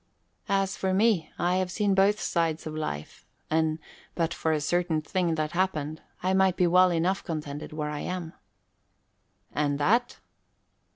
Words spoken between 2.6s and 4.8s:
of life; and, but for a